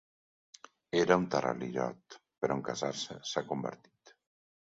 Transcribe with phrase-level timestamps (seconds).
[0.99, 4.17] Era un taral·lirot, però en casar-se s'ha convertit.